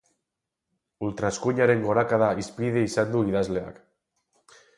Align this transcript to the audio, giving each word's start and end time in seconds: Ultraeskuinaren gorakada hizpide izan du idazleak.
Ultraeskuinaren 1.07 1.83
gorakada 1.89 2.31
hizpide 2.41 2.85
izan 2.87 3.13
du 3.15 3.23
idazleak. 3.33 3.79